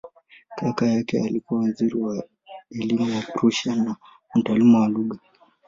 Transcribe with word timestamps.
Kaka 0.57 0.85
yake 0.87 1.21
alikuwa 1.23 1.59
waziri 1.61 1.95
wa 1.97 2.23
elimu 2.71 3.15
wa 3.15 3.21
Prussia 3.21 3.75
na 3.75 3.95
mtaalamu 4.35 4.81
wa 4.81 4.87
lugha. 4.87 5.19